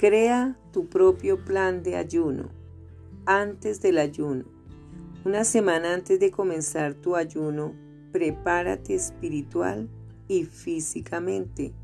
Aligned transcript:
Crea 0.00 0.56
tu 0.72 0.88
propio 0.88 1.44
plan 1.44 1.82
de 1.82 1.94
ayuno 1.94 2.48
antes 3.26 3.82
del 3.82 3.98
ayuno. 3.98 4.46
Una 5.26 5.44
semana 5.44 5.92
antes 5.92 6.18
de 6.18 6.30
comenzar 6.30 6.94
tu 6.94 7.16
ayuno, 7.16 7.74
prepárate 8.10 8.94
espiritual 8.94 9.90
y 10.26 10.44
físicamente 10.44 11.74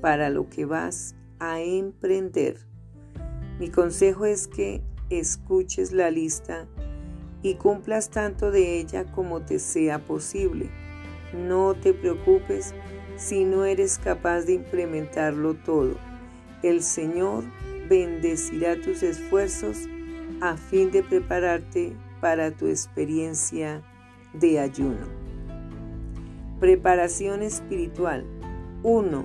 para 0.00 0.30
lo 0.30 0.48
que 0.48 0.64
vas 0.64 1.16
a 1.40 1.60
emprender. 1.60 2.56
Mi 3.58 3.68
consejo 3.68 4.26
es 4.26 4.46
que 4.46 4.80
escuches 5.10 5.90
la 5.90 6.12
lista 6.12 6.68
y 7.42 7.54
cumplas 7.56 8.10
tanto 8.10 8.52
de 8.52 8.78
ella 8.78 9.10
como 9.10 9.40
te 9.40 9.58
sea 9.58 9.98
posible. 9.98 10.70
No 11.34 11.74
te 11.74 11.92
preocupes 11.92 12.74
si 13.16 13.44
no 13.44 13.64
eres 13.64 13.98
capaz 13.98 14.42
de 14.42 14.52
implementarlo 14.52 15.54
todo 15.54 16.05
el 16.62 16.82
Señor 16.82 17.44
bendecirá 17.88 18.80
tus 18.80 19.02
esfuerzos 19.02 19.88
a 20.40 20.56
fin 20.56 20.90
de 20.90 21.02
prepararte 21.02 21.92
para 22.20 22.50
tu 22.50 22.66
experiencia 22.66 23.82
de 24.32 24.58
ayuno. 24.58 25.06
Preparación 26.60 27.42
espiritual 27.42 28.24
1. 28.82 29.24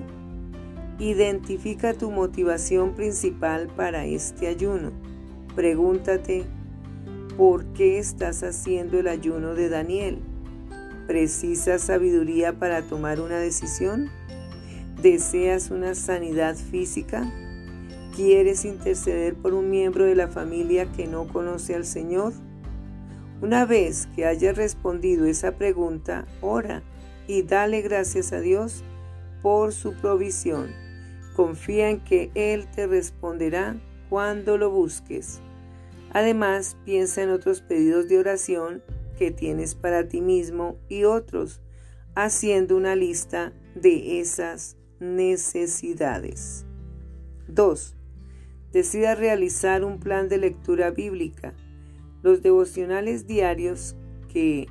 Identifica 0.98 1.94
tu 1.94 2.10
motivación 2.10 2.94
principal 2.94 3.68
para 3.74 4.04
este 4.04 4.46
ayuno. 4.46 4.92
Pregúntate, 5.54 6.44
¿por 7.36 7.64
qué 7.72 7.98
estás 7.98 8.42
haciendo 8.42 9.00
el 9.00 9.08
ayuno 9.08 9.54
de 9.54 9.68
Daniel? 9.68 10.18
¿Precisas 11.06 11.82
sabiduría 11.82 12.58
para 12.58 12.82
tomar 12.82 13.20
una 13.20 13.38
decisión? 13.38 14.10
¿Deseas 15.02 15.72
una 15.72 15.96
sanidad 15.96 16.54
física? 16.54 17.28
¿Quieres 18.14 18.64
interceder 18.64 19.34
por 19.34 19.52
un 19.52 19.68
miembro 19.68 20.04
de 20.04 20.14
la 20.14 20.28
familia 20.28 20.92
que 20.92 21.08
no 21.08 21.26
conoce 21.26 21.74
al 21.74 21.84
Señor? 21.84 22.32
Una 23.40 23.66
vez 23.66 24.06
que 24.14 24.26
hayas 24.26 24.56
respondido 24.56 25.26
esa 25.26 25.56
pregunta, 25.56 26.24
ora 26.40 26.84
y 27.26 27.42
dale 27.42 27.82
gracias 27.82 28.32
a 28.32 28.38
Dios 28.38 28.84
por 29.42 29.72
su 29.72 29.92
provisión. 29.94 30.70
Confía 31.34 31.90
en 31.90 31.98
que 32.04 32.30
Él 32.36 32.68
te 32.72 32.86
responderá 32.86 33.74
cuando 34.08 34.56
lo 34.56 34.70
busques. 34.70 35.40
Además, 36.12 36.76
piensa 36.84 37.24
en 37.24 37.30
otros 37.30 37.60
pedidos 37.60 38.08
de 38.08 38.20
oración 38.20 38.84
que 39.18 39.32
tienes 39.32 39.74
para 39.74 40.06
ti 40.06 40.20
mismo 40.20 40.76
y 40.88 41.02
otros, 41.02 41.60
haciendo 42.14 42.76
una 42.76 42.94
lista 42.94 43.52
de 43.74 44.20
esas 44.20 44.76
necesidades. 45.02 46.64
2. 47.48 47.96
Decida 48.72 49.14
realizar 49.14 49.84
un 49.84 49.98
plan 49.98 50.28
de 50.28 50.38
lectura 50.38 50.90
bíblica. 50.90 51.54
Los 52.22 52.40
devocionales 52.40 53.26
diarios 53.26 53.96
que 54.32 54.68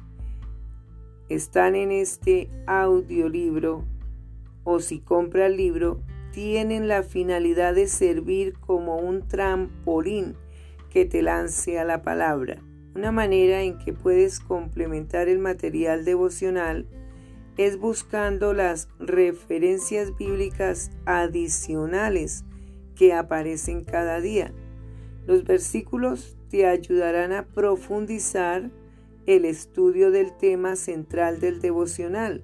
están 1.29 1.75
en 1.75 1.91
este 1.91 2.49
audiolibro 2.65 3.83
o 4.63 4.79
si 4.79 4.99
compra 4.99 5.47
el 5.47 5.57
libro 5.57 6.01
tienen 6.31 6.87
la 6.87 7.03
finalidad 7.03 7.75
de 7.75 7.87
servir 7.87 8.53
como 8.59 8.97
un 8.97 9.27
trampolín 9.27 10.35
que 10.89 11.05
te 11.05 11.21
lance 11.21 11.77
a 11.77 11.83
la 11.83 12.03
palabra, 12.03 12.61
una 12.95 13.11
manera 13.11 13.63
en 13.63 13.77
que 13.77 13.91
puedes 13.91 14.39
complementar 14.39 15.27
el 15.27 15.39
material 15.39 16.05
devocional 16.05 16.87
es 17.57 17.77
buscando 17.79 18.53
las 18.53 18.87
referencias 18.99 20.17
bíblicas 20.17 20.91
adicionales 21.05 22.43
que 22.95 23.13
aparecen 23.13 23.83
cada 23.83 24.21
día. 24.21 24.53
Los 25.27 25.43
versículos 25.43 26.37
te 26.49 26.65
ayudarán 26.65 27.31
a 27.31 27.45
profundizar 27.45 28.69
el 29.25 29.45
estudio 29.45 30.11
del 30.11 30.35
tema 30.35 30.75
central 30.75 31.39
del 31.39 31.61
devocional. 31.61 32.43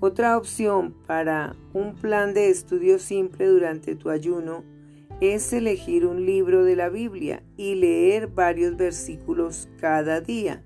Otra 0.00 0.38
opción 0.38 0.94
para 1.06 1.56
un 1.74 1.94
plan 1.94 2.32
de 2.32 2.48
estudio 2.48 2.98
simple 2.98 3.46
durante 3.46 3.94
tu 3.94 4.08
ayuno 4.08 4.64
es 5.20 5.52
elegir 5.52 6.06
un 6.06 6.24
libro 6.24 6.64
de 6.64 6.76
la 6.76 6.88
Biblia 6.88 7.42
y 7.58 7.74
leer 7.74 8.28
varios 8.28 8.76
versículos 8.76 9.68
cada 9.78 10.22
día. 10.22 10.64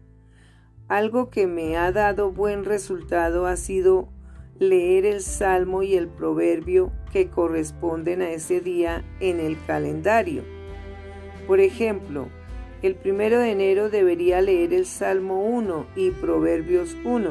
Algo 0.89 1.31
que 1.31 1.47
me 1.47 1.77
ha 1.77 1.93
dado 1.93 2.31
buen 2.31 2.65
resultado 2.65 3.47
ha 3.47 3.57
sido 3.57 4.09
leer 4.59 5.07
el 5.07 5.23
salmo 5.23 5.83
y 5.83 5.95
el 5.95 6.09
proverbio 6.09 6.93
que 7.11 7.29
corresponden 7.29 8.21
a 8.21 8.31
ese 8.31 8.61
día 8.61 9.03
en 9.21 9.41
el 9.41 9.57
calendario. 9.67 10.43
Por 11.47 11.61
ejemplo, 11.61 12.29
el 12.83 12.97
primero 12.97 13.39
de 13.39 13.53
enero 13.53 13.89
debería 13.89 14.43
leer 14.43 14.75
el 14.75 14.85
Salmo 14.85 15.43
1 15.43 15.87
y 15.97 16.11
Proverbios 16.11 16.95
1. 17.05 17.31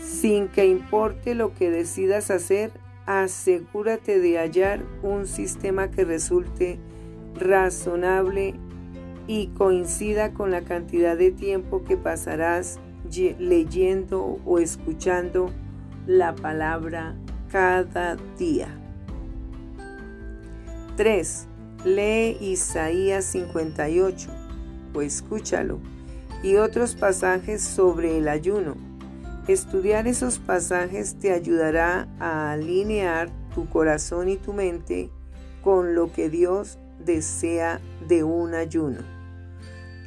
Sin 0.00 0.48
que 0.48 0.66
importe 0.66 1.36
lo 1.36 1.54
que 1.54 1.70
decidas 1.70 2.32
hacer, 2.32 2.72
asegúrate 3.06 4.18
de 4.18 4.38
hallar 4.38 4.82
un 5.02 5.26
sistema 5.28 5.92
que 5.92 6.04
resulte 6.04 6.80
razonable 7.36 8.54
y 9.28 9.48
coincida 9.48 10.32
con 10.32 10.50
la 10.50 10.62
cantidad 10.62 11.16
de 11.16 11.30
tiempo 11.30 11.84
que 11.84 11.96
pasarás 11.96 12.80
leyendo 13.38 14.38
o 14.44 14.58
escuchando 14.58 15.50
la 16.06 16.34
palabra 16.34 17.14
cada 17.52 18.16
día. 18.38 18.68
3. 20.96 21.46
Lee 21.84 22.36
Isaías 22.40 23.26
58 23.26 24.30
o 24.94 25.02
escúchalo 25.02 25.78
y 26.42 26.56
otros 26.56 26.94
pasajes 26.94 27.62
sobre 27.62 28.18
el 28.18 28.28
ayuno. 28.28 28.76
Estudiar 29.46 30.06
esos 30.08 30.38
pasajes 30.38 31.18
te 31.18 31.32
ayudará 31.32 32.08
a 32.18 32.52
alinear 32.52 33.30
tu 33.54 33.68
corazón 33.68 34.28
y 34.28 34.36
tu 34.36 34.52
mente 34.52 35.10
con 35.62 35.94
lo 35.94 36.12
que 36.12 36.30
Dios 36.30 36.78
desea 37.04 37.80
de 38.08 38.24
un 38.24 38.54
ayuno. 38.54 39.17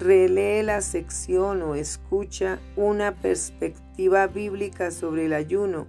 Relee 0.02 0.64
la 0.64 0.82
sección 0.82 1.62
o 1.62 1.76
escucha 1.76 2.60
una 2.76 3.18
perspectiva 3.18 4.26
bíblica 4.26 4.90
sobre 4.90 5.28
el 5.28 5.34
ayuno. 5.34 5.86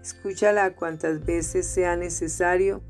Escúchala 0.00 0.76
cuantas 0.76 1.26
veces 1.26 1.66
sea 1.66 1.96
necesario 1.96 2.80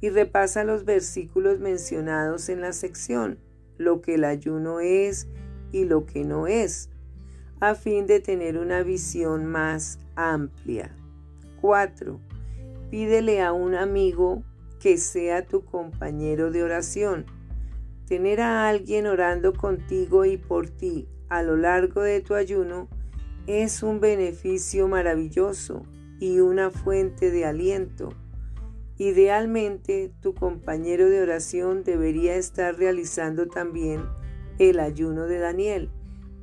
y 0.00 0.08
repasa 0.08 0.64
los 0.64 0.86
versículos 0.86 1.60
mencionados 1.60 2.48
en 2.48 2.62
la 2.62 2.72
sección, 2.72 3.40
lo 3.76 4.00
que 4.00 4.14
el 4.14 4.24
ayuno 4.24 4.80
es 4.80 5.26
y 5.70 5.84
lo 5.84 6.06
que 6.06 6.24
no 6.24 6.46
es, 6.46 6.88
a 7.60 7.74
fin 7.74 8.06
de 8.06 8.20
tener 8.20 8.56
una 8.56 8.82
visión 8.82 9.44
más 9.44 9.98
amplia. 10.16 10.96
4. 11.60 12.18
Pídele 12.90 13.42
a 13.42 13.52
un 13.52 13.74
amigo 13.74 14.42
que 14.80 14.96
sea 14.96 15.44
tu 15.44 15.62
compañero 15.62 16.50
de 16.50 16.62
oración 16.62 17.26
Tener 18.10 18.40
a 18.40 18.68
alguien 18.68 19.06
orando 19.06 19.52
contigo 19.52 20.24
y 20.24 20.36
por 20.36 20.68
ti 20.68 21.06
a 21.28 21.44
lo 21.44 21.56
largo 21.56 22.02
de 22.02 22.20
tu 22.20 22.34
ayuno 22.34 22.88
es 23.46 23.84
un 23.84 24.00
beneficio 24.00 24.88
maravilloso 24.88 25.86
y 26.18 26.40
una 26.40 26.72
fuente 26.72 27.30
de 27.30 27.44
aliento. 27.44 28.08
Idealmente, 28.98 30.10
tu 30.20 30.34
compañero 30.34 31.08
de 31.08 31.22
oración 31.22 31.84
debería 31.84 32.34
estar 32.34 32.76
realizando 32.76 33.46
también 33.46 34.02
el 34.58 34.80
ayuno 34.80 35.26
de 35.26 35.38
Daniel, 35.38 35.88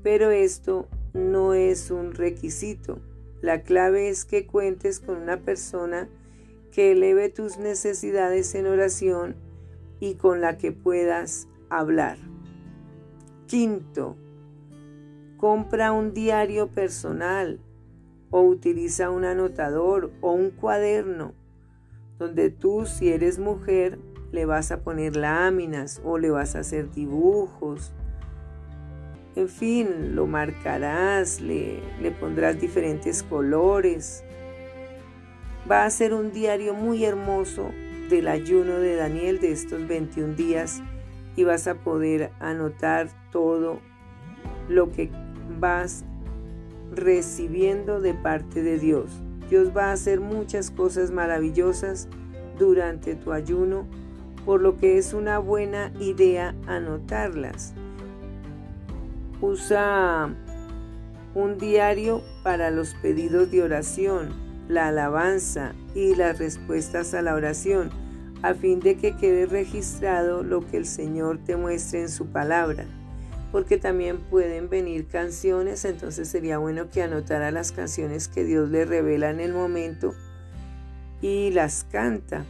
pero 0.04 0.32
esto 0.32 0.88
no 1.14 1.54
es 1.54 1.92
un 1.92 2.14
requisito. 2.14 3.02
La 3.42 3.64
clave 3.64 4.08
es 4.08 4.24
que 4.24 4.48
cuentes 4.48 5.02
con 5.02 5.18
una 5.18 5.42
persona 5.42 6.08
que 6.72 6.94
eleve 6.94 7.28
tus 7.28 7.58
necesidades 7.58 8.56
en 8.56 8.68
oración 8.68 9.36
y 10.00 10.16
con 10.16 10.40
la 10.40 10.58
que 10.58 10.72
puedas 10.72 11.50
hablar. 11.70 12.18
Quinto, 13.48 14.18
compra 15.38 15.92
un 15.92 16.14
diario 16.14 16.68
personal 16.68 17.60
o 18.30 18.42
utiliza 18.42 19.10
un 19.10 19.24
anotador 19.24 20.12
o 20.22 20.32
un 20.34 20.50
cuaderno 20.52 21.34
donde 22.20 22.50
tú 22.50 22.86
si 22.86 23.10
eres 23.10 23.40
mujer 23.40 24.00
le 24.32 24.46
vas 24.46 24.72
a 24.72 24.82
poner 24.82 25.16
láminas 25.16 26.02
o 26.04 26.18
le 26.18 26.30
vas 26.30 26.56
a 26.56 26.60
hacer 26.60 26.92
dibujos. 26.92 27.94
En 29.36 29.48
fin, 29.48 30.16
lo 30.16 30.26
marcarás, 30.26 31.40
le, 31.40 31.80
le 32.02 32.12
pondrás 32.12 32.60
diferentes 32.60 33.24
colores. 33.24 34.24
Va 35.70 35.86
a 35.86 35.90
ser 35.90 36.14
un 36.14 36.32
diario 36.32 36.74
muy 36.74 37.06
hermoso 37.06 37.70
del 38.10 38.28
ayuno 38.28 38.80
de 38.80 38.96
Daniel 38.96 39.40
de 39.40 39.52
estos 39.52 39.88
21 39.88 40.34
días 40.34 40.82
y 41.38 41.46
vas 41.46 41.68
a 41.68 41.76
poder 41.76 42.32
anotar 42.42 43.08
todo 43.32 43.80
lo 44.68 44.92
que 44.92 45.10
vas 45.58 46.04
recibiendo 46.92 48.02
de 48.02 48.14
parte 48.14 48.62
de 48.62 48.78
Dios. 48.78 49.22
Dios 49.50 49.72
va 49.76 49.86
a 49.86 49.94
hacer 49.94 50.20
muchas 50.20 50.72
cosas 50.72 51.12
maravillosas 51.12 52.10
durante 52.60 53.16
tu 53.16 53.32
ayuno 53.32 53.88
por 54.46 54.62
lo 54.62 54.78
que 54.78 54.98
es 54.98 55.14
una 55.14 55.40
buena 55.40 55.92
idea 56.00 56.56
anotarlas. 56.68 57.74
Usa 59.42 60.34
un 61.36 61.58
diario 61.58 62.24
para 62.44 62.72
los 62.72 62.96
pedidos 62.96 63.52
de 63.52 63.62
oración, 63.62 64.30
la 64.70 64.88
alabanza 64.88 65.74
y 65.94 66.16
las 66.16 66.40
respuestas 66.40 67.14
a 67.14 67.22
la 67.22 67.36
oración, 67.36 67.90
a 68.42 68.54
fin 68.54 68.80
de 68.80 68.98
que 68.98 69.16
quede 69.16 69.46
registrado 69.46 70.44
lo 70.44 70.66
que 70.66 70.78
el 70.78 70.86
Señor 70.86 71.40
te 71.44 71.56
muestre 71.56 72.02
en 72.02 72.10
su 72.10 72.28
palabra. 72.28 72.86
Porque 73.52 73.78
también 73.78 74.18
pueden 74.18 74.70
venir 74.70 75.08
canciones, 75.08 75.86
entonces 75.86 76.28
sería 76.28 76.58
bueno 76.58 76.90
que 76.90 77.02
anotara 77.02 77.52
las 77.52 77.72
canciones 77.72 78.28
que 78.28 78.44
Dios 78.44 78.70
le 78.70 78.86
revela 78.86 79.30
en 79.30 79.40
el 79.40 79.54
momento 79.54 80.14
y 81.22 81.52
las 81.52 81.86
canta 81.90 82.46